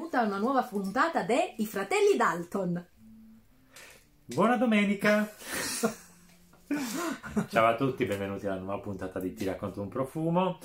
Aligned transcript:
benvenuta 0.00 0.20
a 0.20 0.24
una 0.24 0.38
nuova 0.38 0.62
puntata 0.62 1.22
de 1.24 1.54
I 1.58 1.66
Fratelli 1.66 2.16
Dalton. 2.16 2.86
Buona 4.24 4.56
domenica! 4.56 5.28
Ciao 7.48 7.66
a 7.66 7.74
tutti, 7.74 8.06
benvenuti 8.06 8.46
alla 8.46 8.60
nuova 8.60 8.78
puntata 8.78 9.20
di 9.20 9.34
Ti 9.34 9.44
racconto 9.44 9.82
un 9.82 9.88
profumo, 9.88 10.56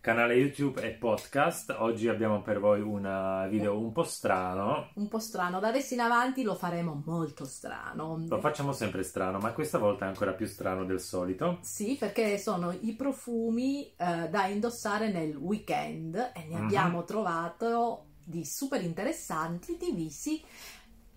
canale 0.00 0.34
YouTube 0.34 0.82
e 0.82 0.90
podcast. 0.90 1.76
Oggi 1.78 2.08
abbiamo 2.08 2.42
per 2.42 2.58
voi 2.58 2.80
un 2.80 3.46
video 3.48 3.78
un 3.78 3.92
po' 3.92 4.02
strano. 4.02 4.90
Un 4.94 5.06
po' 5.06 5.20
strano, 5.20 5.60
da 5.60 5.68
adesso 5.68 5.94
in 5.94 6.00
avanti 6.00 6.42
lo 6.42 6.56
faremo 6.56 7.00
molto 7.06 7.44
strano. 7.44 8.24
Lo 8.26 8.40
facciamo 8.40 8.72
sempre 8.72 9.04
strano, 9.04 9.38
ma 9.38 9.52
questa 9.52 9.78
volta 9.78 10.06
è 10.06 10.08
ancora 10.08 10.32
più 10.32 10.46
strano 10.46 10.84
del 10.84 10.98
solito. 10.98 11.58
Sì, 11.60 11.96
perché 11.96 12.38
sono 12.38 12.76
i 12.80 12.92
profumi 12.94 13.94
eh, 13.96 14.28
da 14.28 14.46
indossare 14.46 15.12
nel 15.12 15.36
weekend 15.36 16.32
e 16.34 16.44
ne 16.48 16.56
abbiamo 16.56 16.96
mm-hmm. 16.96 17.06
trovato 17.06 18.06
di 18.30 18.46
super 18.46 18.82
interessanti 18.82 19.76
divisi 19.76 20.42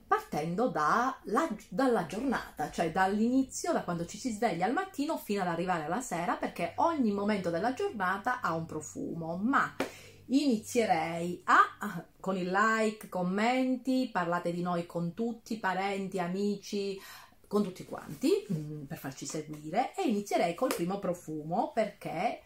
partendo 0.06 0.68
da 0.68 1.18
la, 1.24 1.48
dalla 1.70 2.06
giornata, 2.06 2.70
cioè 2.70 2.92
dall'inizio, 2.92 3.72
da 3.72 3.84
quando 3.84 4.06
ci 4.06 4.18
si 4.18 4.32
sveglia 4.32 4.66
al 4.66 4.74
mattino 4.74 5.18
fino 5.18 5.42
ad 5.42 5.48
arrivare 5.48 5.86
alla 5.86 6.02
sera, 6.02 6.36
perché 6.36 6.74
ogni 6.76 7.12
momento 7.12 7.50
della 7.50 7.74
giornata 7.74 8.42
ha 8.42 8.54
un 8.54 8.66
profumo, 8.66 9.38
ma 9.38 9.76
inizierei 10.26 11.42
a 11.46 12.06
con 12.20 12.38
il 12.38 12.52
like, 12.52 13.10
commenti, 13.10 14.10
parlate 14.12 14.52
di 14.52 14.62
noi 14.62 14.86
con 14.86 15.14
tutti, 15.14 15.58
parenti, 15.58 16.20
amici, 16.20 17.00
con 17.48 17.64
tutti 17.64 17.86
quanti 17.86 18.46
mm, 18.52 18.84
per 18.84 18.98
farci 18.98 19.26
seguire 19.26 19.94
e 19.96 20.08
inizierei 20.08 20.56
col 20.56 20.74
primo 20.74 21.00
profumo 21.00 21.72
perché 21.72 22.42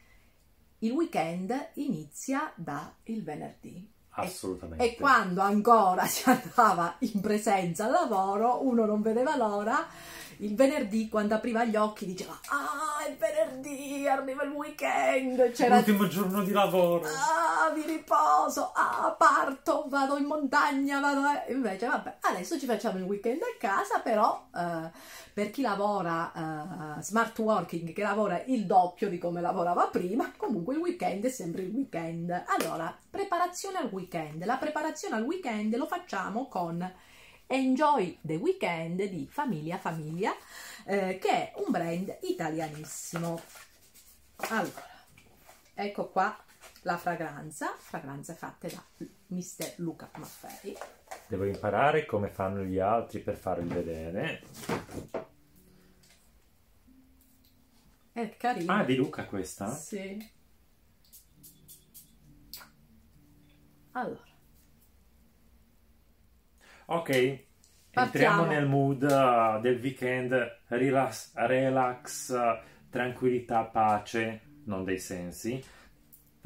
il 0.80 0.91
weekend 0.91 1.72
inizia 1.75 2.52
da 2.55 2.95
il 3.03 3.23
venerdì. 3.23 3.95
Assolutamente. 4.20 4.84
E, 4.84 4.88
e 4.88 4.95
quando 4.95 5.41
ancora 5.41 6.05
si 6.07 6.30
andava 6.30 6.95
in 6.99 7.21
presenza 7.21 7.85
al 7.85 7.91
lavoro, 7.91 8.66
uno 8.66 8.85
non 8.85 9.02
vedeva 9.02 9.36
l'ora. 9.36 9.88
Il 10.39 10.55
venerdì, 10.55 11.09
quando 11.09 11.35
apriva 11.35 11.66
gli 11.66 11.75
occhi, 11.75 12.05
diceva: 12.05 12.39
Ah, 12.49 13.05
è 13.05 13.16
venerdì, 13.16 14.07
arriva 14.07 14.44
il 14.44 14.52
weekend. 14.52 15.52
C'era 15.52 15.75
l'ultimo 15.75 16.07
giorno 16.07 16.44
di 16.44 16.52
lavoro. 16.52 17.05
Ah, 17.05 17.71
mi 17.73 17.83
riposo. 17.85 18.71
Ah, 18.73 19.16
parto, 19.17 19.85
vado 19.88 20.17
in 20.17 20.25
montagna. 20.25 20.99
Vado. 20.99 21.21
Eh. 21.27 21.53
Invece, 21.53 21.88
vabbè, 21.88 22.17
adesso 22.21 22.59
ci 22.59 22.66
facciamo 22.66 22.97
il 22.97 23.03
weekend 23.03 23.41
a 23.41 23.57
casa, 23.57 23.99
però. 23.99 24.47
Eh, 24.55 25.25
per 25.38 25.52
chi 25.52 25.61
lavora 25.61 26.31
uh, 26.33 26.99
smart 26.99 27.38
working, 27.38 27.94
che 27.94 28.01
lavora 28.01 28.41
il 28.45 28.66
doppio 28.66 29.07
di 29.07 29.19
come 29.19 29.39
lavorava 29.39 29.85
prima, 29.85 30.33
comunque 30.35 30.73
il 30.73 30.79
weekend 30.79 31.25
è 31.25 31.29
sempre 31.29 31.61
il 31.61 31.69
weekend. 31.69 32.31
Allora, 32.57 32.91
preparazione 33.07 33.77
al 33.77 33.89
weekend. 33.91 34.44
La 34.45 34.57
preparazione 34.57 35.16
al 35.16 35.22
weekend 35.22 35.75
lo 35.75 35.85
facciamo 35.85 36.47
con 36.47 36.91
Enjoy 37.50 38.17
the 38.22 38.36
Weekend 38.36 39.02
di 39.03 39.26
Famiglia 39.26 39.78
Famiglia, 39.78 40.36
eh, 40.86 41.17
che 41.17 41.30
è 41.30 41.53
un 41.56 41.72
brand 41.72 42.17
italianissimo. 42.23 43.42
Allora, 44.50 44.86
ecco 45.73 46.09
qua 46.09 46.38
la 46.81 46.98
fragranza, 46.98 47.73
fragranze 47.78 48.34
fatte 48.34 48.68
da 48.68 48.84
Mr. 49.28 49.75
Luca 49.78 50.09
Maffei. 50.18 50.75
Devo 51.28 51.45
imparare 51.45 52.06
come 52.06 52.28
fanno 52.28 52.64
gli 52.64 52.80
altri 52.80 53.20
per 53.20 53.38
farvi 53.38 53.73
vedere. 53.73 54.44
È 58.12 58.36
carina. 58.36 58.78
Ah, 58.80 58.84
di 58.84 58.95
Luca 58.95 59.25
questa? 59.25 59.70
Sì. 59.70 60.31
Allora. 63.92 64.27
Ok, 66.89 67.09
Partiamo. 67.09 67.43
entriamo 67.91 68.45
nel 68.45 68.66
mood 68.66 69.02
uh, 69.03 69.59
del 69.61 69.80
weekend, 69.81 70.61
relax, 70.67 71.31
relax 71.35 72.29
uh, 72.29 72.57
tranquillità, 72.89 73.63
pace, 73.66 74.41
non 74.66 74.85
dei 74.85 75.00
sensi 75.00 75.62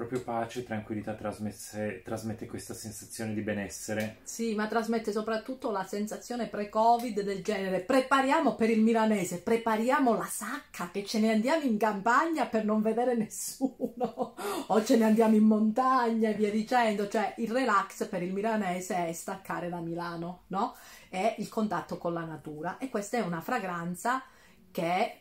proprio 0.02 0.22
pace, 0.22 0.64
tranquillità 0.64 1.14
trasmette, 1.14 2.46
questa 2.48 2.74
sensazione 2.74 3.34
di 3.34 3.42
benessere. 3.42 4.18
Sì, 4.24 4.56
ma 4.56 4.68
trasmette 4.68 5.12
soprattutto 5.12 5.70
la 5.70 5.84
sensazione 5.84 6.48
pre-Covid 6.48 7.22
del 7.22 7.44
genere. 7.44 7.82
Prepariamo 7.82 8.56
per 8.56 8.72
il 8.72 8.82
milanese, 8.82 9.42
prepariamo 9.42 10.16
la 10.18 10.26
sacca 10.26 10.90
che 10.92 11.06
ce 11.06 11.20
ne 11.20 11.32
andiamo 11.32 11.64
in 11.64 11.78
campagna 11.78 12.48
per 12.48 12.66
non 12.66 12.82
vedere 12.82 13.16
nessuno 13.16 14.34
o 14.68 14.84
ce 14.84 14.98
ne 14.98 15.06
andiamo 15.06 15.36
in 15.36 15.44
montagna 15.44 16.30
e 16.30 16.34
via 16.34 16.50
dicendo. 16.50 17.08
Cioè, 17.08 17.36
il 17.38 17.52
relax 17.52 18.08
per 18.08 18.24
il 18.24 18.34
milanese 18.34 19.08
è 19.08 19.14
staccare 19.14 19.70
da 19.70 19.80
Milano, 19.80 20.46
no? 20.48 20.76
È 21.10 21.36
il 21.38 21.50
contatto 21.50 21.98
con 21.98 22.14
la 22.14 22.26
natura 22.26 22.80
e 22.80 22.90
questa 22.90 23.18
è 23.18 23.22
una 23.22 23.42
fragranza 23.42 24.24
che 24.72 25.21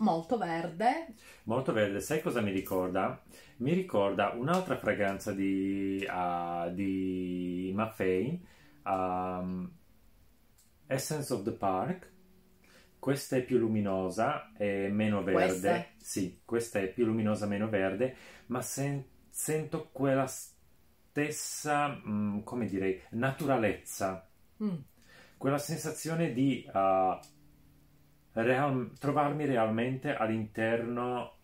molto 0.00 0.36
verde. 0.36 1.14
Molto 1.44 1.72
verde, 1.72 2.00
sai 2.00 2.20
cosa 2.20 2.40
mi 2.40 2.50
ricorda? 2.50 3.22
Mi 3.58 3.72
ricorda 3.72 4.30
un'altra 4.30 4.76
fragranza 4.76 5.32
di, 5.32 6.06
uh, 6.08 6.72
di 6.72 7.72
Maffei, 7.74 8.44
um, 8.84 9.70
Essence 10.86 11.32
of 11.32 11.42
the 11.42 11.52
Park. 11.52 12.08
Questa 12.98 13.36
è 13.36 13.42
più 13.42 13.58
luminosa 13.58 14.52
e 14.56 14.88
meno 14.88 15.22
verde. 15.22 15.46
Queste? 15.46 15.88
Sì, 15.96 16.40
questa 16.44 16.80
è 16.80 16.88
più 16.88 17.06
luminosa, 17.06 17.46
meno 17.46 17.68
verde, 17.68 18.14
ma 18.46 18.60
sen- 18.60 19.04
sento 19.30 19.88
quella 19.90 20.26
stessa, 20.26 21.88
mh, 21.88 22.10
mm, 22.10 22.40
come 22.40 22.66
direi, 22.66 23.00
naturalezza. 23.10 24.28
Mm. 24.62 24.76
Quella 25.38 25.58
sensazione 25.58 26.32
di 26.34 26.68
uh, 26.70 27.18
real- 28.32 28.92
trovarmi 28.98 29.44
realmente 29.44 30.14
all'interno 30.14 31.34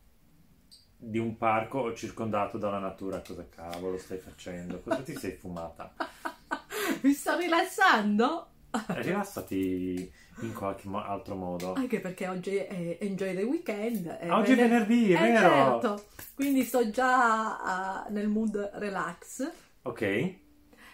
di 0.96 1.18
un 1.18 1.36
parco 1.36 1.94
circondato 1.94 2.58
dalla 2.58 2.78
natura. 2.78 3.20
Cosa 3.20 3.46
cavolo 3.48 3.98
stai 3.98 4.18
facendo? 4.18 4.80
Cosa 4.80 5.02
ti 5.02 5.14
sei 5.16 5.32
fumata? 5.32 5.92
Mi 7.02 7.12
sto 7.12 7.36
rilassando? 7.36 8.50
Eh, 8.70 9.02
rilassati 9.02 10.12
in 10.40 10.52
qualche 10.52 10.88
mo- 10.88 11.04
altro 11.04 11.34
modo. 11.34 11.74
Anche 11.74 12.00
perché 12.00 12.28
oggi 12.28 12.56
è 12.56 12.98
Enjoy 13.00 13.34
the 13.34 13.42
Weekend. 13.42 14.06
È 14.06 14.30
oggi 14.30 14.54
vener- 14.54 14.66
è 14.66 14.86
venerdì, 14.86 15.12
è, 15.12 15.18
è 15.18 15.32
vero? 15.32 15.80
Certo. 15.80 16.04
Quindi 16.34 16.62
sto 16.64 16.90
già 16.90 18.04
uh, 18.06 18.12
nel 18.12 18.28
mood 18.28 18.70
relax. 18.74 19.50
Ok. 19.82 20.02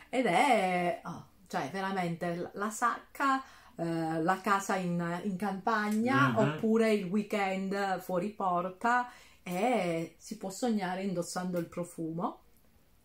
Ed 0.08 0.26
è, 0.26 1.00
oh, 1.04 1.26
cioè, 1.48 1.70
veramente 1.72 2.50
la 2.54 2.70
sacca 2.70 3.42
eh, 3.76 4.22
la 4.22 4.40
casa 4.40 4.76
in, 4.76 5.20
in 5.24 5.36
campagna 5.36 6.28
mm-hmm. 6.28 6.36
oppure 6.36 6.92
il 6.92 7.04
weekend 7.04 8.00
fuori 8.00 8.30
porta 8.30 9.10
e 9.42 10.14
si 10.18 10.36
può 10.36 10.50
sognare 10.50 11.02
indossando 11.02 11.58
il 11.58 11.66
profumo. 11.66 12.40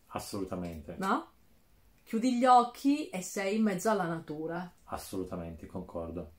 Assolutamente. 0.07 0.95
No? 0.97 1.31
Chiudi 2.03 2.37
gli 2.37 2.45
occhi 2.45 3.09
e 3.09 3.21
sei 3.21 3.57
in 3.57 3.63
mezzo 3.63 3.89
alla 3.89 4.05
natura. 4.05 4.71
Assolutamente, 4.85 5.65
concordo. 5.65 6.31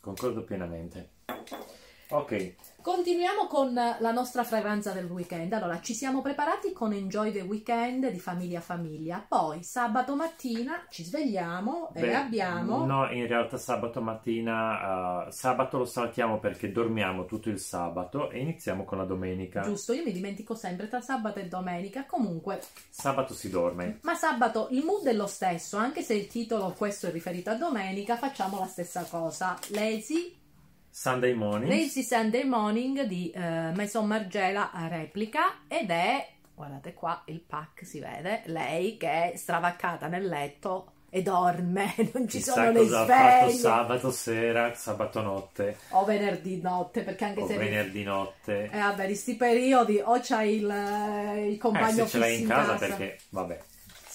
Concordo 0.00 0.44
pienamente. 0.44 1.14
Ok. 2.08 2.54
Continuiamo 2.86 3.48
con 3.48 3.74
la 3.74 4.12
nostra 4.12 4.44
fragranza 4.44 4.92
del 4.92 5.06
weekend. 5.06 5.52
Allora, 5.52 5.80
ci 5.80 5.92
siamo 5.92 6.22
preparati 6.22 6.72
con 6.72 6.92
Enjoy 6.92 7.32
the 7.32 7.40
Weekend 7.40 8.08
di 8.10 8.20
famiglia 8.20 8.58
a 8.58 8.62
famiglia. 8.62 9.24
Poi 9.26 9.64
sabato 9.64 10.14
mattina 10.14 10.86
ci 10.88 11.02
svegliamo 11.02 11.90
Beh, 11.92 12.00
e 12.00 12.14
abbiamo. 12.14 12.86
No, 12.86 13.10
in 13.10 13.26
realtà 13.26 13.56
sabato 13.56 14.00
mattina, 14.00 15.24
uh, 15.26 15.30
sabato 15.32 15.78
lo 15.78 15.84
saltiamo 15.84 16.38
perché 16.38 16.70
dormiamo 16.70 17.24
tutto 17.24 17.48
il 17.48 17.58
sabato 17.58 18.30
e 18.30 18.38
iniziamo 18.38 18.84
con 18.84 18.98
la 18.98 19.04
domenica. 19.04 19.62
Giusto, 19.62 19.92
io 19.92 20.04
mi 20.04 20.12
dimentico 20.12 20.54
sempre 20.54 20.88
tra 20.88 21.00
sabato 21.00 21.40
e 21.40 21.48
domenica. 21.48 22.06
Comunque. 22.06 22.62
Sabato 22.88 23.34
si 23.34 23.50
dorme. 23.50 23.98
Ma 24.02 24.14
sabato 24.14 24.68
il 24.70 24.84
mood 24.84 25.06
è 25.06 25.12
lo 25.12 25.26
stesso, 25.26 25.76
anche 25.76 26.02
se 26.02 26.14
il 26.14 26.28
titolo 26.28 26.72
questo 26.78 27.08
è 27.08 27.10
riferito 27.10 27.50
a 27.50 27.54
domenica, 27.54 28.16
facciamo 28.16 28.60
la 28.60 28.66
stessa 28.66 29.02
cosa. 29.02 29.58
Lazy 29.70 30.44
Sunday 30.98 31.34
Morning. 31.34 31.70
Lazy 31.70 32.02
Sunday 32.02 32.44
Morning 32.44 33.02
di 33.02 33.30
uh, 33.34 33.38
Maison 33.74 34.06
Margiela 34.06 34.70
replica 34.88 35.58
ed 35.68 35.90
è, 35.90 36.26
guardate 36.54 36.94
qua, 36.94 37.20
il 37.26 37.42
pack 37.46 37.84
si 37.84 38.00
vede, 38.00 38.40
lei 38.46 38.96
che 38.96 39.32
è 39.32 39.36
stravaccata 39.36 40.06
nel 40.06 40.26
letto 40.26 40.92
e 41.10 41.20
dorme, 41.20 41.94
non 42.14 42.26
ci 42.26 42.38
Chissà 42.38 42.54
sono 42.54 42.70
le 42.70 42.78
cosa 42.78 43.04
sveglie. 43.04 43.20
ha 43.20 43.40
fatto 43.40 43.50
sabato 43.58 44.10
sera, 44.10 44.74
sabato 44.74 45.20
notte. 45.20 45.76
O 45.90 46.04
venerdì 46.06 46.62
notte, 46.62 47.02
perché 47.02 47.24
anche 47.26 47.42
o 47.42 47.46
se... 47.46 47.58
venerdì 47.58 48.02
notte. 48.02 48.70
Eh 48.72 48.78
vabbè, 48.78 49.06
di 49.06 49.14
sti 49.14 49.36
periodi 49.36 50.00
o 50.02 50.18
c'hai 50.22 50.54
il, 50.54 51.50
il 51.50 51.58
compagno 51.58 52.04
eh, 52.04 52.06
se 52.06 52.08
ce 52.08 52.18
l'hai 52.18 52.40
in 52.40 52.48
casa, 52.48 52.72
casa 52.72 52.86
perché, 52.86 53.18
vabbè. 53.28 53.58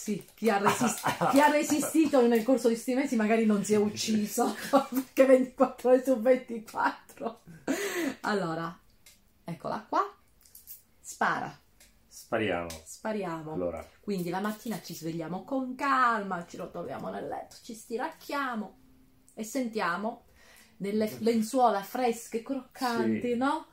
Sì, 0.02 0.26
chi 0.34 0.50
ha, 0.50 0.58
resist- 0.58 1.30
chi 1.30 1.40
ha, 1.40 1.52
resistito 1.52 2.26
nel 2.26 2.42
corso 2.42 2.70
di 2.70 2.74
questi 2.74 2.96
mesi 2.96 3.16
magari 3.16 3.46
non 3.46 3.64
si 3.64 3.74
è 3.74 3.78
ucciso, 3.78 4.56
perché 4.90 5.26
24 5.26 5.90
ore 5.90 6.04
su 6.04 6.20
24. 6.20 7.42
Allora, 8.22 8.76
eccola 9.44 9.86
qua. 9.88 10.02
Spara. 11.00 11.56
Spariamo. 12.08 12.70
Spariamo. 12.84 13.54
Allora. 13.54 13.88
Quindi 14.00 14.32
la 14.32 14.40
mattina 14.40 14.82
ci 14.82 14.96
svegliamo 14.96 15.44
con 15.44 15.76
calma, 15.76 16.48
ci 16.48 16.58
rotoliamo 16.58 17.10
nel 17.12 17.28
letto, 17.28 17.58
ci 17.62 17.76
stiracchiamo 17.76 18.78
e 19.36 19.44
sentiamo 19.44 20.26
nelle 20.78 21.16
lenzuola 21.20 21.84
fresche, 21.84 22.42
croccanti, 22.42 23.34
Sì. 23.34 23.36
no? 23.36 23.68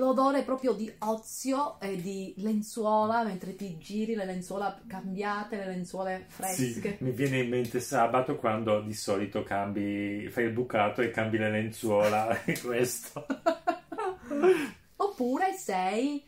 L'odore 0.00 0.44
proprio 0.44 0.72
di 0.72 0.90
ozio 1.00 1.78
e 1.78 2.00
di 2.00 2.32
lenzuola 2.38 3.22
mentre 3.22 3.54
ti 3.54 3.76
giri 3.76 4.14
le 4.14 4.24
lenzuola 4.24 4.80
cambiate, 4.86 5.56
le 5.58 5.66
lenzuole 5.66 6.24
fresche. 6.26 6.96
Sì, 6.96 7.04
mi 7.04 7.10
viene 7.10 7.40
in 7.40 7.50
mente 7.50 7.80
sabato 7.80 8.36
quando 8.36 8.80
di 8.80 8.94
solito 8.94 9.42
cambi, 9.42 10.26
fai 10.30 10.44
il 10.44 10.52
bucato 10.52 11.02
e 11.02 11.10
cambi 11.10 11.36
le 11.36 11.50
lenzuola 11.50 12.30
e 12.44 12.58
questo. 12.58 13.26
Oppure 14.96 15.52
sei 15.52 16.24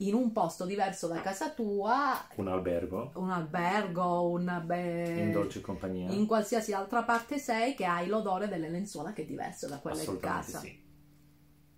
in 0.00 0.14
un 0.14 0.30
posto 0.30 0.64
diverso 0.64 1.08
da 1.08 1.20
casa 1.20 1.50
tua, 1.50 2.28
Un 2.36 2.46
albergo 2.46 3.10
un 3.16 3.30
albergo, 3.32 4.28
un 4.30 4.62
be- 4.64 5.14
in 5.18 5.32
dolce 5.32 5.60
compagnia. 5.60 6.12
in 6.12 6.26
qualsiasi 6.26 6.72
altra 6.72 7.02
parte 7.02 7.38
sei 7.38 7.74
che 7.74 7.86
hai 7.86 8.06
l'odore 8.06 8.46
delle 8.46 8.68
lenzuola 8.68 9.12
che 9.12 9.22
è 9.22 9.24
diverso 9.26 9.66
da 9.66 9.78
quelle 9.80 10.04
di 10.06 10.16
casa. 10.18 10.60
sì. 10.60 10.84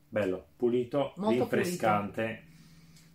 Bello, 0.08 0.46
pulito, 0.56 1.12
Molto 1.16 1.38
rinfrescante. 1.40 2.42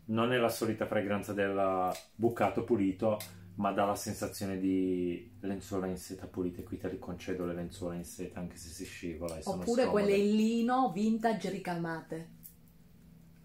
Non 0.05 0.31
è 0.33 0.37
la 0.37 0.49
solita 0.49 0.85
fragranza 0.85 1.33
del 1.33 1.91
bucato 2.13 2.63
pulito, 2.63 3.17
ma 3.55 3.71
dà 3.71 3.85
la 3.85 3.95
sensazione 3.95 4.59
di 4.59 5.31
lenzuola 5.41 5.87
in 5.87 5.97
seta 5.97 6.27
pulite. 6.27 6.63
Qui 6.63 6.77
te 6.77 6.89
li 6.89 6.99
concedo 6.99 7.45
le 7.45 7.53
lenzuola 7.53 7.95
in 7.95 8.03
seta 8.05 8.39
anche 8.39 8.57
se 8.57 8.69
si 8.69 8.85
scivola. 8.85 9.37
E 9.37 9.41
Oppure 9.45 9.85
quelle 9.87 10.15
in 10.15 10.35
lino 10.35 10.91
vintage 10.91 11.49
ricamate. 11.49 12.29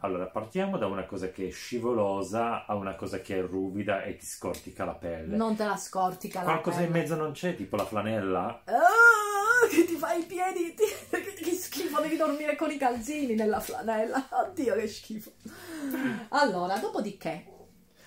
Allora, 0.02 0.26
partiamo 0.26 0.78
da 0.78 0.86
una 0.86 1.06
cosa 1.06 1.30
che 1.30 1.48
è 1.48 1.50
scivolosa 1.50 2.66
a 2.66 2.74
una 2.76 2.94
cosa 2.94 3.20
che 3.20 3.38
è 3.38 3.42
ruvida 3.42 4.04
e 4.04 4.16
ti 4.16 4.26
scortica 4.26 4.84
la 4.84 4.94
pelle. 4.94 5.36
Non 5.36 5.56
te 5.56 5.64
la 5.64 5.76
scortica 5.76 6.40
la 6.40 6.44
Qualcosa 6.44 6.82
in 6.82 6.86
pelle. 6.90 6.98
mezzo 7.00 7.16
non 7.16 7.32
c'è, 7.32 7.56
tipo 7.56 7.74
la 7.74 7.84
flanella? 7.84 8.62
Ah, 8.64 9.66
che 9.68 9.84
ti 9.86 9.94
fai 9.96 10.20
i 10.20 10.24
piedi, 10.24 10.72
ti- 10.74 10.97
schifo, 11.88 12.00
devi 12.00 12.16
dormire 12.16 12.54
con 12.54 12.70
i 12.70 12.76
calzini 12.76 13.34
nella 13.34 13.60
flanella. 13.60 14.28
Oddio, 14.30 14.76
che 14.76 14.86
schifo. 14.86 15.32
Allora, 16.28 16.76
dopodiché 16.76 17.56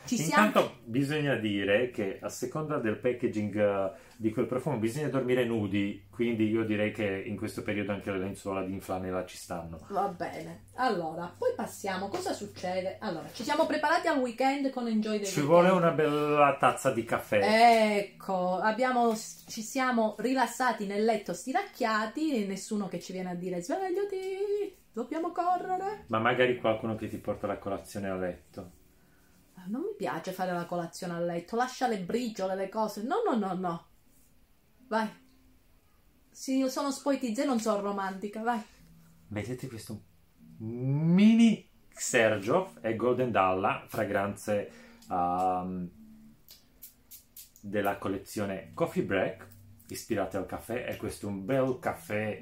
ci 0.05 0.17
siamo. 0.17 0.45
Intanto 0.45 0.77
bisogna 0.83 1.35
dire 1.35 1.91
che 1.91 2.19
a 2.21 2.29
seconda 2.29 2.77
del 2.77 2.97
packaging 2.97 3.55
eh, 3.57 3.91
di 4.17 4.31
quel 4.31 4.45
profumo 4.45 4.77
bisogna 4.77 5.07
dormire 5.07 5.45
nudi, 5.45 6.05
quindi 6.09 6.47
io 6.49 6.63
direi 6.63 6.91
che 6.91 7.23
in 7.25 7.35
questo 7.37 7.63
periodo 7.63 7.91
anche 7.91 8.11
le 8.11 8.19
lenzuola 8.19 8.63
di 8.63 8.79
flanella 8.79 9.25
ci 9.25 9.37
stanno. 9.37 9.79
Va 9.89 10.07
bene. 10.09 10.65
Allora, 10.75 11.33
poi 11.37 11.53
passiamo. 11.55 12.07
Cosa 12.07 12.33
succede? 12.33 12.97
Allora, 12.99 13.27
ci 13.33 13.43
siamo 13.43 13.65
preparati 13.65 14.07
al 14.07 14.19
weekend 14.19 14.69
con 14.69 14.87
Enjoy 14.87 15.19
the 15.19 15.25
Ci 15.25 15.39
Weekend. 15.39 15.47
vuole 15.47 15.69
una 15.69 15.91
bella 15.91 16.55
tazza 16.59 16.91
di 16.91 17.03
caffè. 17.03 17.39
Ecco, 17.97 18.57
abbiamo, 18.57 19.15
ci 19.15 19.61
siamo 19.61 20.15
rilassati 20.19 20.85
nel 20.85 21.03
letto 21.03 21.33
stiracchiati 21.33 22.43
e 22.43 22.47
nessuno 22.47 22.87
che 22.87 22.99
ci 22.99 23.13
viene 23.13 23.31
a 23.31 23.35
dire 23.35 23.61
svegliati, 23.61 24.75
dobbiamo 24.91 25.31
correre. 25.31 26.05
Ma 26.07 26.19
magari 26.19 26.57
qualcuno 26.57 26.95
che 26.95 27.07
ti 27.07 27.17
porta 27.17 27.47
la 27.47 27.57
colazione 27.57 28.09
a 28.09 28.15
letto. 28.15 28.71
Non 29.67 29.81
mi 29.81 29.95
piace 29.97 30.31
fare 30.31 30.51
la 30.51 30.65
colazione 30.65 31.13
a 31.13 31.19
letto, 31.19 31.55
lascia 31.55 31.87
le 31.87 31.99
briciole, 31.99 32.55
le 32.55 32.69
cose. 32.69 33.03
No, 33.03 33.21
no, 33.25 33.35
no, 33.35 33.53
no. 33.53 33.85
Vai. 34.87 35.09
Sì, 36.29 36.67
sono 36.69 36.91
spoetizia 36.91 37.43
e 37.43 37.45
non 37.45 37.59
sono 37.59 37.81
romantica, 37.81 38.41
vai. 38.41 38.61
Mettete 39.27 39.67
questo 39.67 40.01
mini 40.57 41.67
Sergio 41.89 42.73
e 42.81 42.95
Golden 42.95 43.31
Dalla, 43.31 43.83
fragranze 43.87 44.71
ehm, 45.09 45.89
della 47.61 47.97
collezione 47.97 48.71
Coffee 48.73 49.03
Break, 49.03 49.47
ispirate 49.87 50.37
al 50.37 50.45
caffè. 50.45 50.85
E 50.87 50.97
questo 50.97 51.27
è 51.27 51.29
un 51.29 51.45
bel 51.45 51.77
caffè 51.79 52.41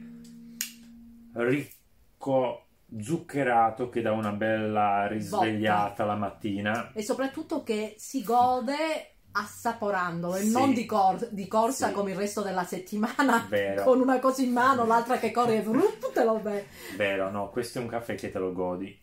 ricco, 1.34 2.69
zuccherato, 3.02 3.90
che 3.90 4.02
dà 4.02 4.12
una 4.12 4.32
bella 4.32 5.08
risvegliata 5.08 6.06
la 6.06 6.16
mattina. 6.16 6.92
E 6.94 7.02
soprattutto 7.04 7.64
che 7.64 7.96
si 7.98 8.24
gode 8.24 9.16
assaporandolo 9.32 10.36
e 10.36 10.42
Sì. 10.42 10.52
non 10.52 10.74
di, 10.74 10.86
cor- 10.86 11.30
di 11.30 11.48
corsa 11.48 11.88
Sì. 11.90 11.94
come 11.94 12.12
il 12.12 12.18
resto 12.18 12.42
della 12.42 12.64
settimana. 12.64 13.46
Vero. 13.48 13.84
Con 13.84 14.02
una 14.02 14.20
cosa 14.20 14.42
in 14.42 14.52
mano, 14.52 14.86
l'altra 14.86 15.18
che 15.18 15.32
corre 15.32 15.58
e 15.58 15.62
frup, 15.64 16.12
te 16.12 16.24
lo 16.24 16.40
be. 16.40 16.66
Vero, 16.98 17.30
no, 17.30 17.50
questo 17.50 17.78
è 17.80 17.82
un 17.82 17.88
caffè 17.88 18.16
che 18.16 18.32
te 18.32 18.40
lo 18.40 18.52
godi 18.54 19.00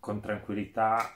con 0.00 0.20
tranquillità. 0.20 1.14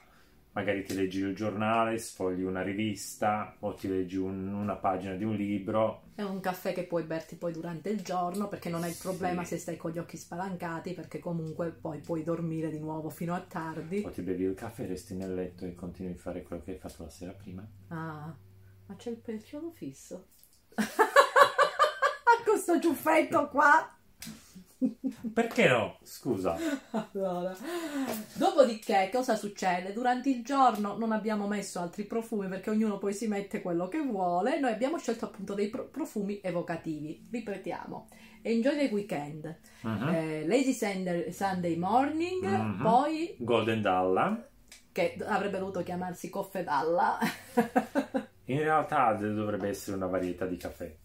Magari 0.59 0.83
ti 0.83 0.93
leggi 0.93 1.19
il 1.21 1.33
giornale, 1.33 1.97
sfogli 1.97 2.41
una 2.43 2.61
rivista 2.61 3.55
o 3.59 3.75
ti 3.75 3.87
leggi 3.87 4.17
un- 4.17 4.51
una 4.53 4.75
pagina 4.75 5.15
di 5.15 5.23
un 5.23 5.33
libro. 5.33 6.01
È 6.15 6.21
un 6.21 6.41
caffè 6.41 6.73
che 6.73 6.83
puoi 6.83 7.03
berti 7.03 7.37
poi 7.37 7.53
durante 7.53 7.87
il 7.89 8.01
giorno 8.01 8.49
perché 8.49 8.67
non 8.67 8.83
hai 8.83 8.89
il 8.89 8.95
Sì. 8.95 9.03
problema 9.03 9.45
se 9.45 9.57
stai 9.57 9.77
con 9.77 9.91
gli 9.91 9.99
occhi 9.99 10.17
spalancati 10.17 10.93
perché 10.93 11.19
comunque 11.19 11.71
poi 11.71 11.99
puoi 11.99 12.23
dormire 12.23 12.69
di 12.69 12.77
nuovo 12.77 13.09
fino 13.09 13.33
a 13.33 13.39
tardi. 13.39 14.03
O 14.05 14.09
ti 14.09 14.21
bevi 14.21 14.43
il 14.43 14.53
caffè, 14.53 14.85
resti 14.85 15.15
nel 15.15 15.33
letto 15.33 15.63
e 15.63 15.73
continui 15.73 16.11
a 16.11 16.17
fare 16.17 16.43
quello 16.43 16.61
che 16.61 16.71
hai 16.71 16.77
fatto 16.77 17.03
la 17.03 17.09
sera 17.09 17.31
prima. 17.31 17.65
Ah, 17.87 18.35
ma 18.87 18.95
c'è 18.97 19.15
il 19.27 19.41
chiodo 19.41 19.71
fisso. 19.71 20.27
Questo 22.43 22.81
ciuffetto 22.81 23.47
qua. 23.47 23.93
Perché 25.33 25.67
no? 25.67 25.97
Scusa. 26.03 26.55
Allora, 26.91 27.53
dopodiché 28.33 29.09
cosa 29.11 29.35
succede? 29.35 29.91
Durante 29.91 30.29
il 30.29 30.43
giorno 30.43 30.97
non 30.97 31.11
abbiamo 31.11 31.47
messo 31.47 31.79
altri 31.79 32.05
profumi 32.05 32.47
perché 32.47 32.69
ognuno 32.69 32.97
poi 32.97 33.13
si 33.13 33.27
mette 33.27 33.61
quello 33.61 33.87
che 33.89 33.99
vuole. 33.99 34.59
Noi 34.59 34.71
abbiamo 34.71 34.97
scelto 34.97 35.25
appunto 35.25 35.53
dei 35.53 35.69
pro- 35.69 35.87
profumi 35.89 36.39
evocativi. 36.41 37.27
Ripetiamo: 37.29 38.07
Enjoy 38.41 38.77
the 38.77 38.93
Weekend, 38.93 39.59
Mhm. 39.81 40.07
eh, 40.07 40.47
Lazy 40.47 40.73
Sunday, 40.73 41.31
Sunday 41.33 41.75
Morning, 41.75 42.45
Mhm. 42.45 42.81
poi 42.81 43.35
Golden 43.39 43.81
Dalla. 43.81 44.47
che 44.93 45.17
avrebbe 45.25 45.59
dovuto 45.59 45.83
chiamarsi 45.83 46.29
Coffedalla, 46.29 47.19
In 48.45 48.59
realtà 48.59 49.13
dovrebbe 49.13 49.67
essere 49.67 49.97
una 49.97 50.07
varietà 50.07 50.45
di 50.45 50.57
caffè. 50.57 50.95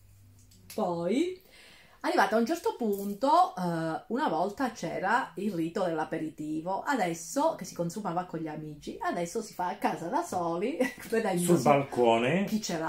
poi. 0.75 1.43
Arrivato 2.05 2.35
a 2.35 2.39
un 2.39 2.45
certo 2.45 2.75
punto, 2.77 3.55
eh, 3.57 4.05
una 4.09 4.29
volta 4.29 4.73
c'era 4.73 5.33
il 5.37 5.51
rito 5.55 5.85
dell'aperitivo, 5.85 6.83
adesso 6.83 7.55
che 7.57 7.65
si 7.65 7.75
consumava 7.75 8.25
con 8.25 8.41
gli 8.41 8.47
amici, 8.47 8.99
adesso 9.01 9.41
si 9.41 9.55
fa 9.55 9.69
a 9.69 9.77
casa 9.77 10.09
da 10.09 10.21
soli, 10.21 10.77
Sul 11.39 11.63
balcone 11.63 12.45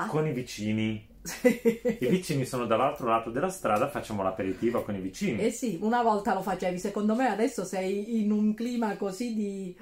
con 0.10 0.28
i 0.28 0.34
vicini. 0.34 1.08
I 1.42 2.08
vicini 2.08 2.44
sono 2.46 2.66
dall'altro 2.66 3.08
lato 3.08 3.30
della 3.30 3.48
strada, 3.48 3.88
facciamo 3.88 4.22
l'aperitivo 4.22 4.84
con 4.84 4.96
i 4.96 5.00
vicini. 5.00 5.40
Eh 5.40 5.52
sì, 5.52 5.80
una 5.82 6.04
volta 6.04 6.34
lo 6.34 6.42
facevi, 6.42 6.78
secondo 6.78 7.16
me 7.16 7.30
adesso 7.30 7.64
sei 7.64 8.20
in 8.20 8.34
un 8.34 8.54
clima 8.54 8.98
così 8.98 9.34
di, 9.34 9.78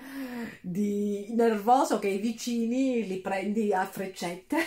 di 0.62 1.25
nervoso 1.32 1.98
che 1.98 2.10
i 2.10 2.20
vicini 2.20 3.08
li 3.08 3.18
prendi 3.18 3.74
a 3.74 3.84
freccette. 3.84 4.58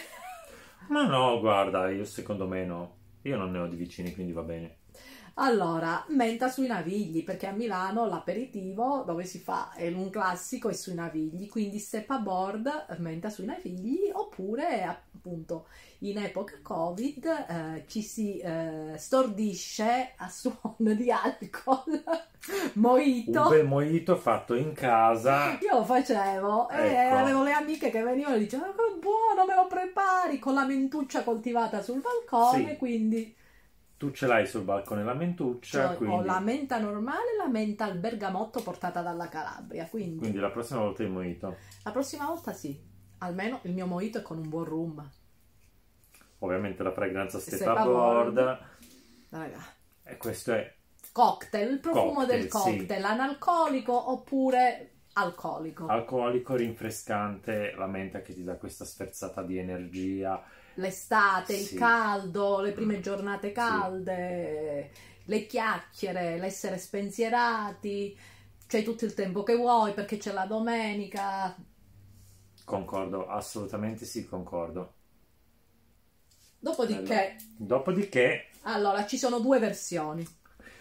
Ma 0.89 1.07
no, 1.07 1.39
guarda, 1.39 1.89
io 1.89 2.05
secondo 2.05 2.49
me 2.49 2.65
no. 2.65 2.96
Io 3.27 3.37
non 3.37 3.51
ne 3.51 3.59
ho 3.59 3.67
di 3.67 3.77
vicini, 3.77 4.15
quindi 4.15 4.33
va 4.33 4.43
bene. 4.43 4.77
Allora, 5.39 6.03
menta 6.09 6.49
sui 6.49 6.67
navigli, 6.67 7.23
perché 7.23 7.47
a 7.47 7.53
Milano 7.53 8.07
l'aperitivo 8.07 9.03
dove 9.05 9.25
si 9.25 9.39
fa 9.39 9.71
è 9.75 9.87
un 9.89 10.09
classico 10.09 10.71
è 10.71 10.73
sui 10.73 10.95
navigli, 10.95 11.47
quindi 11.51 11.79
step 11.79 12.09
aboard, 12.11 12.97
menta 13.01 13.29
sui 13.29 13.45
navigli, 13.45 14.09
oppure 14.11 14.83
appunto 14.85 15.67
in 15.99 16.17
epoca 16.17 16.55
Covid 16.63 17.27
eh, 17.27 17.85
ci 17.87 18.01
si 18.01 18.39
eh, 18.39 18.95
stordisce 18.97 20.15
a 20.17 20.29
suono 20.31 20.95
di 20.95 21.11
alcol, 21.11 22.03
mojito. 22.75 23.43
Un 23.43 23.49
bel 23.51 23.67
mojito 23.67 24.17
fatto 24.17 24.55
in 24.55 24.73
casa. 24.73 25.59
Io 25.61 25.75
lo 25.79 25.85
facevo 25.85 26.71
e 26.71 26.95
Ecco. 26.95 27.15
avevo 27.17 27.43
le 27.43 27.53
amiche 27.53 27.91
che 27.91 28.03
venivano 28.03 28.37
e 28.37 28.39
dicevano 28.39 28.73
che 28.73 28.99
buono, 28.99 29.45
me 29.47 29.55
lo 29.55 29.67
prepari 29.67 30.39
con 30.39 30.55
la 30.55 30.65
mentuccia 30.65 31.23
coltivata 31.25 31.83
sul 31.83 32.01
balcone, 32.01 32.71
Sì. 32.71 32.77
quindi 32.79 33.35
Tu 33.97 34.11
ce 34.11 34.27
l'hai 34.27 34.47
sul 34.47 34.63
balcone 34.63 35.03
la 35.05 35.15
mentuccia, 35.15 35.89
Cioè, 35.89 35.97
quindi, 35.97 36.17
ho 36.17 36.23
la 36.23 36.41
menta 36.41 36.79
normale 36.79 37.33
e 37.33 37.37
la 37.39 37.49
menta 37.49 37.87
al 37.87 37.97
bergamotto 37.97 38.63
portata 38.63 39.01
dalla 39.01 39.29
Calabria. 39.29 39.87
Quindi, 39.89 40.19
quindi 40.19 40.39
la 40.39 40.51
prossima 40.51 40.81
volta 40.81 41.03
il 41.03 41.11
mojito. 41.11 41.57
la 41.83 41.91
prossima 41.91 42.27
volta 42.27 42.53
sì. 42.53 42.79
Almeno 43.19 43.61
il 43.63 43.73
mio 43.73 43.87
mojito 43.87 44.19
è 44.19 44.23
con 44.23 44.37
un 44.37 44.49
buon 44.49 44.65
rum. 44.65 45.11
Ovviamente 46.41 46.83
la 46.83 46.93
fragranza 46.93 47.39
aboard. 47.39 48.37
aboard. 48.37 48.59
Raga. 49.31 49.65
E 50.03 50.17
questo 50.19 50.53
è 50.53 50.75
Cocktail, 51.13 51.73
il 51.73 51.81
profumo 51.81 52.13
Cocktail, 52.17 52.41
del 52.41 52.43
sì. 52.43 52.49
cocktail, 52.49 53.05
analcolico 53.05 54.11
oppure 54.11 54.91
alcolico. 55.15 55.87
alcolico, 55.87 56.55
rinfrescante, 56.55 57.73
la 57.75 57.87
menta 57.87 58.21
che 58.21 58.35
ti 58.35 58.45
dà 58.45 58.57
questa 58.57 58.85
sferzata 58.85 59.43
di 59.43 59.57
energia. 59.57 60.43
L'estate, 60.79 61.55
il 61.55 61.67
Sì. 61.67 61.75
caldo, 61.75 62.61
le 62.61 62.73
prime 62.73 63.01
giornate 63.01 63.53
calde, 63.53 64.91
le 65.25 65.47
chiacchiere, 65.47 66.39
l'essere 66.39 66.79
spensierati. 66.79 68.17
C'hai 68.67 68.83
tutto 68.85 69.05
il 69.05 69.15
tempo 69.15 69.43
che 69.43 69.55
vuoi 69.57 69.93
perché 69.95 70.19
c'è 70.19 70.33
la 70.33 70.47
domenica. 70.47 71.57
Concordo, 72.65 73.29
assolutamente 73.29 74.05
sì, 74.05 74.27
concordo. 74.27 74.93
Dopodiché, 76.61 77.37
Dopodiché, 77.57 78.49
allora, 78.63 79.07
ci 79.07 79.17
sono 79.19 79.39
due 79.41 79.59
versioni. 79.59 80.27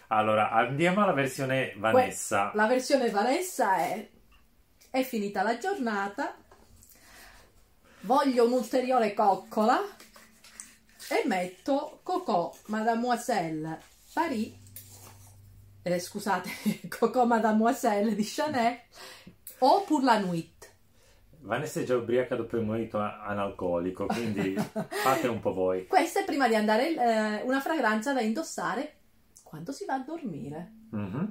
allora, 0.08 0.50
andiamo 0.50 1.02
alla 1.02 1.12
versione 1.12 1.74
Vanessa. 1.76 2.52
La 2.54 2.66
versione 2.66 3.10
Vanessa 3.10 3.76
è 3.78 4.08
è 4.90 5.02
finita 5.02 5.42
la 5.42 5.58
giornata, 5.58 6.36
voglio 8.06 8.46
un'ulteriore 8.46 9.12
coccola 9.14 9.80
e 11.10 11.26
metto 11.26 11.98
Coco 12.04 12.56
Mademoiselle 12.66 13.80
Paris, 14.12 14.54
eh, 15.82 15.98
scusate, 15.98 16.50
Coco 16.88 17.26
Mademoiselle 17.26 18.14
di 18.14 18.24
Chanel 18.24 18.78
o 19.58 19.82
Pour 19.82 20.04
la 20.04 20.20
Nuit. 20.20 20.54
Vanessa 21.40 21.80
è 21.80 21.84
già 21.84 21.96
ubriaca 21.96 22.36
dopo 22.36 22.56
il 22.56 22.64
monito 22.64 22.98
analcolico, 22.98 24.06
quindi 24.06 24.54
fate 24.56 25.26
un 25.26 25.40
po' 25.40 25.52
voi. 25.52 25.86
Questa 25.86 26.20
è 26.20 26.24
prima 26.24 26.46
di 26.48 26.54
andare, 26.54 26.94
eh, 26.94 27.42
una 27.42 27.60
fragranza 27.60 28.12
da 28.12 28.20
indossare 28.20 28.98
quando 29.42 29.72
si 29.72 29.84
va 29.84 29.94
a 29.94 30.04
dormire. 30.04 30.72
Mm-hmm. 30.94 31.24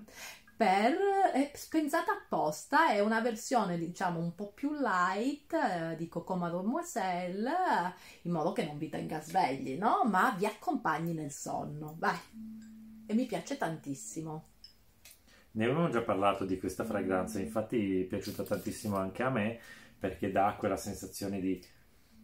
Per, 0.58 0.96
è 1.34 1.52
pensata 1.70 2.14
apposta, 2.14 2.90
è 2.92 3.02
una 3.02 3.20
versione 3.20 3.78
diciamo 3.78 4.20
un 4.20 4.34
po' 4.36 4.54
più 4.54 4.72
light 4.72 5.54
eh, 5.54 5.96
di 5.98 6.08
Coco 6.08 6.36
Mademoiselle, 6.36 7.94
in 8.22 8.32
modo 8.32 8.54
che 8.54 8.64
non 8.66 8.78
vi 8.78 8.88
tenga 8.88 9.20
svegli, 9.22 9.78
no? 9.78 10.04
Ma 10.06 10.34
vi 10.38 10.46
accompagni 10.46 11.14
nel 11.14 11.32
sonno. 11.32 11.96
Vai! 11.98 12.18
E 13.06 13.14
mi 13.14 13.26
piace 13.26 13.58
tantissimo. 13.58 14.48
Ne 15.52 15.64
avevamo 15.66 15.90
già 15.90 16.02
parlato 16.02 16.46
di 16.46 16.58
questa 16.58 16.86
fragranza, 16.86 17.40
infatti 17.40 18.02
è 18.02 18.04
piaciuta 18.06 18.44
tantissimo 18.44 18.96
anche 18.96 19.24
a 19.24 19.30
me 19.30 19.60
perché 19.98 20.32
dà 20.32 20.56
quella 20.58 20.78
sensazione 20.78 21.40
di 21.40 21.62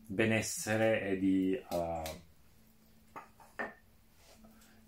benessere 0.05 1.01
e 1.09 1.17
di, 1.17 1.59
uh, 1.71 2.01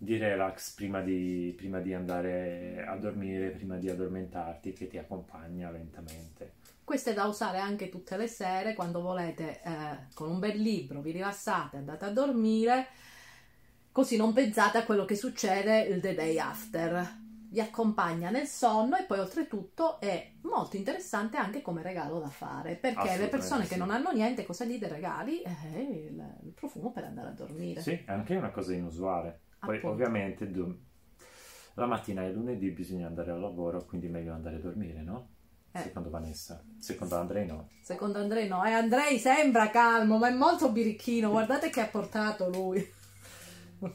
di 0.04 0.18
relax 0.18 0.74
prima 0.74 1.00
di, 1.00 1.52
prima 1.56 1.80
di, 1.80 1.94
andare 1.94 2.84
a 2.86 2.96
dormire, 2.96 3.50
prima 3.50 3.76
di 3.76 3.88
addormentarti, 3.88 4.72
che 4.72 4.86
ti 4.86 4.98
accompagna 4.98 5.70
lentamente. 5.70 6.52
Questo 6.84 7.10
è 7.10 7.14
da 7.14 7.24
usare 7.24 7.58
anche 7.58 7.88
tutte 7.88 8.16
le 8.16 8.28
sere 8.28 8.74
quando 8.74 9.00
volete, 9.00 9.62
eh, 9.62 9.98
con 10.12 10.30
un 10.30 10.38
bel 10.38 10.60
libro, 10.60 11.00
vi 11.00 11.12
rilassate, 11.12 11.78
andate 11.78 12.04
a 12.04 12.10
dormire, 12.10 12.86
così 13.90 14.16
non 14.16 14.32
pensate 14.34 14.78
a 14.78 14.84
quello 14.84 15.06
che 15.06 15.16
succede 15.16 15.80
il 15.80 16.00
the 16.00 16.14
day 16.14 16.38
after 16.38 17.22
vi 17.54 17.60
accompagna 17.60 18.30
nel 18.30 18.48
sonno 18.48 18.96
e 18.96 19.04
poi 19.04 19.20
oltretutto 19.20 20.00
è 20.00 20.32
molto 20.40 20.76
interessante 20.76 21.36
anche 21.36 21.62
come 21.62 21.82
regalo 21.82 22.18
da 22.18 22.28
fare 22.28 22.74
perché 22.74 23.16
le 23.16 23.28
persone 23.28 23.62
sì. 23.62 23.68
che 23.70 23.76
non 23.76 23.92
hanno 23.92 24.10
niente 24.10 24.44
cosa 24.44 24.64
gli 24.64 24.76
regali 24.80 25.40
eh, 25.42 25.80
il, 25.80 26.36
il, 26.42 26.52
profumo 26.52 26.90
per 26.90 27.04
andare 27.04 27.28
a 27.28 27.30
dormire 27.30 27.80
sì 27.80 27.92
è 27.92 28.10
anche 28.10 28.34
una 28.34 28.50
cosa 28.50 28.74
inusuale 28.74 29.42
poi 29.64 29.76
Appunto. 29.76 29.94
ovviamente 29.94 30.50
la 31.74 31.86
mattina 31.86 32.24
e 32.24 32.32
lunedì 32.32 32.70
bisogna 32.70 33.06
andare 33.06 33.32
al 33.32 33.40
lavoro 33.40 33.84
quindi 33.84 34.06
è 34.06 34.10
meglio 34.10 34.32
andare 34.32 34.56
a 34.56 34.60
dormire 34.60 35.02
no? 35.02 35.28
Eh. 35.76 35.80
Secondo 35.80 36.08
Vanessa, 36.08 36.62
secondo 36.78 37.16
Andrei 37.16 37.46
no. 37.46 37.70
Secondo 37.82 38.20
Andrei 38.20 38.46
no, 38.46 38.64
e 38.64 38.70
Andrei 38.70 39.18
sembra 39.18 39.70
calmo, 39.70 40.18
ma 40.18 40.28
è 40.28 40.32
molto 40.32 40.70
birichino. 40.70 41.30
Guardate 41.30 41.68
che 41.68 41.80
ha 41.80 41.86
portato 41.86 42.48
lui. 42.48 42.88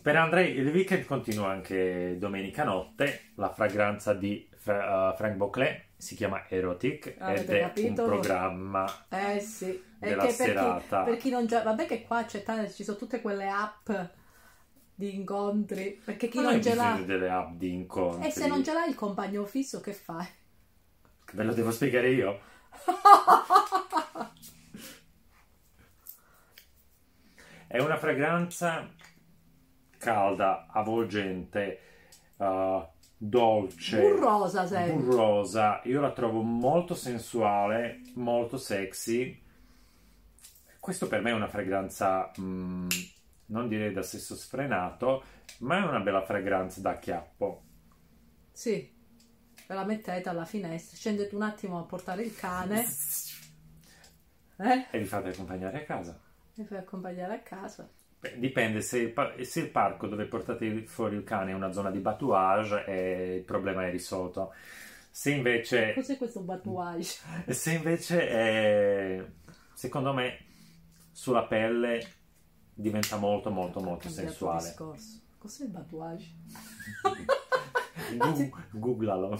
Per 0.02 0.16
Andrei 0.18 0.58
il 0.58 0.68
weekend 0.68 1.06
continua 1.06 1.52
anche 1.52 2.18
domenica 2.20 2.66
notte, 2.66 3.32
la 3.36 3.50
fragranza 3.50 4.14
di 4.14 4.46
uh, 4.52 5.16
Frank 5.16 5.36
Boclet 5.36 5.86
si 5.96 6.16
chiama 6.16 6.50
Erotic 6.50 7.16
Avete 7.18 7.42
ed 7.44 7.50
è 7.50 7.62
capito? 7.62 8.04
un 8.04 8.08
programma 8.10 9.06
eh 9.08 9.40
sì. 9.40 9.82
della 9.98 10.24
per 10.24 10.32
serata. 10.32 11.04
Per 11.04 11.16
chi 11.16 11.30
non 11.30 11.46
già... 11.46 11.64
Vabbè 11.64 11.86
che 11.86 12.04
qua 12.04 12.26
c'è 12.26 12.44
t- 12.44 12.74
ci 12.74 12.84
sono 12.84 12.98
tutte 12.98 13.22
quelle 13.22 13.48
app 13.48 13.90
di 15.00 15.16
incontri, 15.16 15.98
perché 16.04 16.28
chi 16.28 16.42
non, 16.42 16.52
non 16.52 16.62
ce 16.62 16.76
l'ha... 16.76 17.02
delle 17.06 17.30
app 17.30 17.54
di 17.54 17.72
incontri. 17.72 18.28
E 18.28 18.32
se 18.32 18.48
non 18.48 18.62
ce 18.62 18.74
l'ha 18.74 18.86
il 18.86 18.96
compagno 18.96 19.46
fisso 19.46 19.80
che 19.80 19.94
fai? 19.94 20.28
Ve 21.32 21.44
lo 21.44 21.54
devo 21.54 21.72
spiegare 21.72 22.10
io? 22.10 22.38
è 27.68 27.80
una 27.80 27.98
fragranza 27.98 28.90
calda, 29.98 30.68
avvolgente, 30.70 31.80
uh, 32.36 32.86
dolce, 33.16 34.02
burrosa, 34.02 34.68
sempre. 34.68 34.98
burrosa. 34.98 35.80
Io 35.86 36.02
la 36.02 36.12
trovo 36.12 36.42
molto 36.42 36.94
sensuale, 36.94 38.02
molto 38.16 38.58
sexy. 38.58 39.42
Questo 40.78 41.08
per 41.08 41.22
me 41.22 41.30
è 41.30 41.34
una 41.34 41.48
fragranza, 41.48 42.30
mm, 42.38 42.88
non 43.50 43.68
direi 43.68 43.92
da 43.92 44.02
sesso 44.02 44.36
sfrenato, 44.36 45.24
ma 45.60 45.78
è 45.78 45.88
una 45.88 46.00
bella 46.00 46.24
fragranza 46.24 46.82
da 46.82 46.98
chiappo. 46.98 47.64
Sì, 48.52 48.92
ve 49.68 49.74
la 49.74 49.86
mettete 49.86 50.30
alla 50.30 50.46
finestra, 50.46 50.98
scendete 50.98 51.36
un 51.36 51.44
attimo 51.44 51.80
a 51.80 51.84
portare 51.84 52.24
il 52.24 52.36
cane. 52.36 52.86
Eh? 54.62 54.88
E 54.92 55.00
vi 55.00 55.06
fate 55.06 55.30
accompagnare 55.30 55.84
a 55.84 55.86
casa. 55.86 56.20
Vi 56.54 56.66
fate 56.66 56.82
accompagnare 56.82 57.34
a 57.34 57.40
casa. 57.40 57.90
Beh, 58.20 58.40
dipende, 58.40 58.82
se 58.82 58.98
il, 58.98 59.46
se 59.46 59.62
il, 59.62 59.70
parco 59.70 60.08
dove 60.08 60.26
portate 60.26 60.86
fuori 60.86 61.16
il 61.16 61.24
cane 61.24 61.52
è 61.52 61.54
una 61.54 61.72
zona 61.72 61.90
di 61.90 62.00
batouage 62.00 62.84
eh, 62.84 63.36
il 63.38 63.44
problema 63.44 63.88
è 63.88 63.90
risolto. 63.90 64.54
Se 65.10 65.32
invece... 65.32 65.94
Cos'è 65.94 66.18
questo 66.18 66.42
batouage? 66.42 67.20
Se 67.48 67.72
invece 67.72 68.28
è, 68.28 69.26
secondo 69.74 70.12
me, 70.12 70.38
sulla 71.14 71.46
pelle 71.46 72.19
diventa 72.82 73.18
molto 73.18 73.50
molto 73.50 73.82
molto 73.82 74.10
sensuale. 74.10 74.70
Discorso. 74.70 75.20
Cos'è 75.38 75.64
il 75.64 75.70
batouage? 75.70 76.26
Gu- 78.18 78.50
googlalo. 78.72 79.40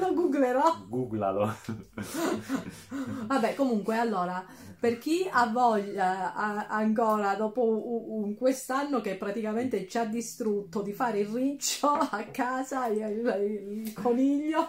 Lo 0.00 0.12
googlerò. 0.12 0.84
Googlalo. 0.86 1.54
Vabbè, 3.26 3.54
comunque, 3.54 3.96
allora, 3.96 4.44
per 4.78 4.98
chi 4.98 5.26
ha 5.30 5.46
voglia 5.46 6.34
a, 6.34 6.66
ancora, 6.68 7.34
dopo 7.36 7.64
un, 7.64 8.24
un, 8.24 8.34
quest'anno 8.34 9.00
che 9.00 9.16
praticamente 9.16 9.88
ci 9.88 9.98
ha 9.98 10.04
distrutto, 10.04 10.82
di 10.82 10.92
fare 10.92 11.20
il 11.20 11.28
riccio 11.28 11.88
a 11.88 12.24
casa, 12.30 12.86
il, 12.88 12.98
il, 12.98 13.86
il 13.86 13.92
coniglio... 13.92 14.68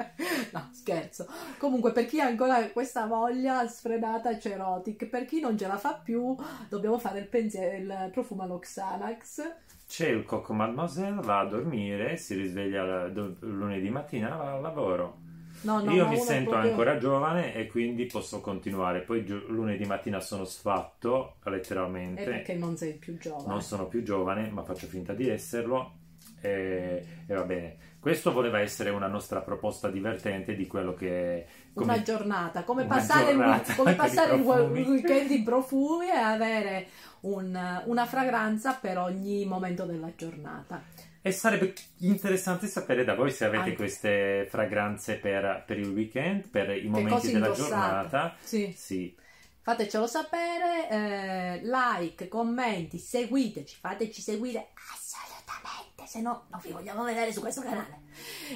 No, 0.52 0.68
scherzo. 0.72 1.26
Comunque, 1.58 1.92
per 1.92 2.06
chi 2.06 2.20
ha 2.20 2.26
ancora 2.26 2.68
questa 2.70 3.06
voglia 3.06 3.66
sfrenata 3.68 4.36
c'è 4.36 4.52
Erotic, 4.52 5.06
per 5.06 5.24
chi 5.24 5.40
non 5.40 5.56
ce 5.56 5.66
la 5.66 5.78
fa 5.78 5.94
più, 5.94 6.34
dobbiamo 6.68 6.98
fare 6.98 7.20
il, 7.20 7.26
pensiero, 7.26 7.76
il 7.76 8.10
profumo 8.12 8.58
Xanax 8.58 9.42
c'è 9.90 10.08
il 10.08 10.24
Coco 10.24 10.52
Mademoiselle, 10.52 11.20
va 11.20 11.40
a 11.40 11.46
dormire, 11.46 12.16
si 12.16 12.36
risveglia 12.36 13.08
lunedì 13.40 13.90
mattina, 13.90 14.36
va 14.36 14.52
al 14.52 14.60
lavoro. 14.60 15.18
No, 15.62 15.82
no, 15.82 15.90
Io 15.90 16.06
mi 16.06 16.16
sento 16.16 16.50
proprio... 16.50 16.70
ancora 16.70 16.96
giovane 16.96 17.54
e 17.54 17.66
quindi 17.66 18.06
posso 18.06 18.40
continuare. 18.40 19.00
Poi 19.00 19.24
gi- 19.24 19.44
lunedì 19.48 19.84
mattina 19.84 20.20
sono 20.20 20.44
sfatto, 20.44 21.38
letteralmente. 21.44 22.22
E 22.22 22.24
perché 22.24 22.54
non 22.54 22.76
sei 22.76 22.94
più 22.94 23.18
giovane? 23.18 23.48
Non 23.48 23.62
sono 23.62 23.88
più 23.88 24.04
giovane, 24.04 24.48
ma 24.48 24.62
faccio 24.62 24.86
finta 24.86 25.12
di 25.12 25.28
esserlo. 25.28 25.96
E, 26.40 27.04
e 27.26 27.34
va 27.34 27.42
bene. 27.42 27.76
Questo 28.00 28.32
voleva 28.32 28.60
essere 28.60 28.88
una 28.88 29.08
nostra 29.08 29.42
proposta 29.42 29.90
divertente 29.90 30.56
di 30.56 30.66
quello 30.66 30.94
che... 30.94 31.46
Come, 31.74 31.92
una 31.92 32.02
giornata, 32.02 32.64
come 32.64 32.84
una 32.84 32.94
passare, 32.94 33.32
giornata 33.32 33.70
il, 33.70 33.76
come 33.76 33.94
passare 33.96 34.34
il 34.36 34.40
weekend 34.40 35.30
in 35.30 35.44
profumi 35.44 36.08
e 36.08 36.16
avere 36.16 36.86
un, 37.20 37.82
una 37.84 38.06
fragranza 38.06 38.72
per 38.72 38.96
ogni 38.96 39.44
momento 39.44 39.84
della 39.84 40.12
giornata. 40.16 40.82
E 41.22 41.32
sarebbe 41.32 41.74
interessante 41.98 42.66
sapere 42.66 43.04
da 43.04 43.14
voi 43.14 43.30
se 43.30 43.44
avete 43.44 43.64
Anche. 43.64 43.76
queste 43.76 44.46
fragranze 44.48 45.16
per, 45.16 45.64
per, 45.66 45.78
il 45.78 45.90
weekend, 45.90 46.48
per 46.48 46.70
i 46.70 46.88
momenti 46.88 47.30
della 47.30 47.48
indossate. 47.48 47.68
giornata. 47.68 48.36
Sì. 48.40 48.72
sì. 48.74 49.14
Fatecelo 49.60 50.06
sapere, 50.06 50.88
eh, 50.88 51.60
like, 51.62 52.28
commenti, 52.28 52.96
seguiteci, 52.98 53.76
fateci 53.78 54.22
seguire 54.22 54.68
assolutamente, 54.94 55.89
se 56.06 56.20
no 56.20 56.46
non 56.50 56.60
vi 56.62 56.72
vogliamo 56.72 57.04
vedere 57.04 57.32
su 57.32 57.40
questo 57.40 57.62
canale. 57.62 58.02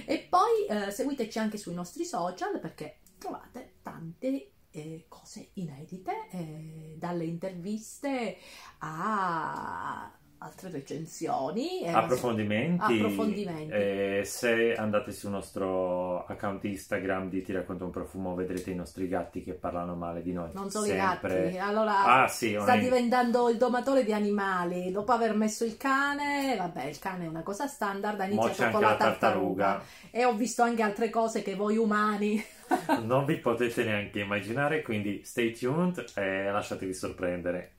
E 0.07 0.27
poi 0.29 0.67
eh, 0.69 0.91
seguiteci 0.91 1.39
anche 1.39 1.59
sui 1.59 1.75
nostri 1.75 2.05
social 2.05 2.59
perché 2.61 3.01
trovate 3.19 3.77
tante 3.83 4.53
eh, 4.71 5.07
cose 5.09 5.51
inedite, 5.55 6.29
eh, 6.31 6.97
dalle 6.99 7.25
interviste 7.25 8.37
a 8.79 10.13
altre 10.45 10.71
recensioni, 10.71 11.81
eh, 11.81 11.91
approfondimenti. 11.91 12.99
approfondimenti. 12.99 13.73
Eh, 13.73 14.23
se 14.25 14.75
andate 14.75 15.11
sul 15.11 15.31
nostro 15.31 16.27
account 16.27 16.63
Instagram 16.65 17.31
di 17.31 17.43
Ti 17.43 17.53
racconto 17.53 17.87
un 17.87 17.91
profumo, 17.91 18.35
vedrete 18.35 18.71
i 18.71 18.75
nostri 18.75 19.09
gatti 19.09 19.43
che 19.43 19.55
parlano 19.55 19.95
male 19.95 20.23
di 20.23 20.33
noi. 20.33 20.51
Non 20.53 20.71
solo 20.71 20.85
Sempre. 20.85 21.49
i 21.49 21.53
gatti, 21.53 21.59
allora 21.59 22.23
ah, 22.23 22.29
sì, 22.29 22.57
sta 22.61 22.77
diventando 22.77 23.49
il 23.49 23.57
domatore 23.57 24.05
di 24.05 24.13
animali. 24.13 24.93
Dopo 24.93 25.13
aver 25.13 25.35
messo 25.35 25.65
il 25.65 25.79
cane, 25.79 26.57
vabbè, 26.59 26.85
il 26.85 26.99
cane 26.99 27.25
è 27.25 27.29
una 27.29 27.43
cosa 27.43 27.67
standard, 27.67 28.21
ha 28.21 28.27
iniziato 28.27 28.71
con 28.71 28.81
la 28.83 28.97
tartaruga. 28.97 29.65
tartaruga. 29.65 29.83
E 30.11 30.25
ho 30.27 30.35
visto 30.35 30.63
anche 30.63 30.83
altre 30.83 31.09
cose 31.09 31.43
che 31.43 31.55
voi 31.55 31.79
umani 31.79 32.45
non 33.03 33.25
vi 33.25 33.39
potete 33.39 33.85
neanche 33.85 34.21
immaginare, 34.21 34.83
quindi 34.83 35.23
stay 35.25 35.53
tuned 35.53 36.05
e 36.15 36.51
lasciatevi 36.51 36.93
sorprendere. 36.93 37.77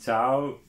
Ciao! 0.00 0.62